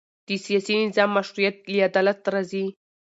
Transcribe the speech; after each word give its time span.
د 0.27 0.29
سیاسي 0.45 0.75
نظام 0.85 1.09
مشروعیت 1.17 1.57
له 1.71 1.79
عدالت 1.89 2.19
راځي 2.33 2.65